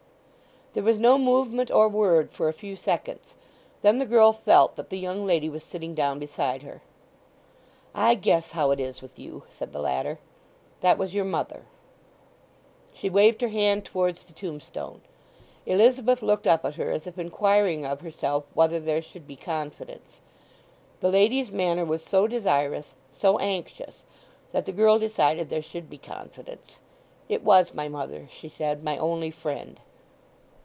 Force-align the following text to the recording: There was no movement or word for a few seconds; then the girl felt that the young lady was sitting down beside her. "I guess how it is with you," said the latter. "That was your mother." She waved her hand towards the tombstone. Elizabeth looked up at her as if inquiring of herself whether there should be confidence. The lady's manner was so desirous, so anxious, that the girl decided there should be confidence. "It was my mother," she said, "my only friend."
There 0.73 0.83
was 0.83 0.97
no 0.97 1.17
movement 1.17 1.69
or 1.69 1.89
word 1.89 2.31
for 2.31 2.47
a 2.47 2.53
few 2.53 2.77
seconds; 2.77 3.35
then 3.81 3.99
the 3.99 4.05
girl 4.05 4.31
felt 4.31 4.77
that 4.77 4.89
the 4.89 4.97
young 4.97 5.25
lady 5.25 5.49
was 5.49 5.65
sitting 5.65 5.93
down 5.93 6.17
beside 6.17 6.61
her. 6.61 6.81
"I 7.93 8.15
guess 8.15 8.51
how 8.51 8.71
it 8.71 8.79
is 8.79 9.01
with 9.01 9.19
you," 9.19 9.43
said 9.49 9.73
the 9.73 9.81
latter. 9.81 10.17
"That 10.79 10.97
was 10.97 11.13
your 11.13 11.25
mother." 11.25 11.63
She 12.93 13.09
waved 13.09 13.41
her 13.41 13.49
hand 13.49 13.83
towards 13.83 14.23
the 14.25 14.31
tombstone. 14.31 15.01
Elizabeth 15.65 16.21
looked 16.21 16.47
up 16.47 16.63
at 16.63 16.75
her 16.75 16.89
as 16.89 17.05
if 17.05 17.19
inquiring 17.19 17.85
of 17.85 17.99
herself 17.99 18.45
whether 18.53 18.79
there 18.79 19.01
should 19.01 19.27
be 19.27 19.35
confidence. 19.35 20.21
The 21.01 21.09
lady's 21.09 21.51
manner 21.51 21.83
was 21.83 22.01
so 22.01 22.27
desirous, 22.27 22.95
so 23.11 23.37
anxious, 23.39 24.03
that 24.53 24.65
the 24.65 24.71
girl 24.71 24.97
decided 24.99 25.49
there 25.49 25.61
should 25.61 25.89
be 25.89 25.97
confidence. 25.97 26.77
"It 27.27 27.43
was 27.43 27.73
my 27.73 27.89
mother," 27.89 28.29
she 28.31 28.47
said, 28.47 28.85
"my 28.85 28.97
only 28.97 29.31
friend." 29.31 29.77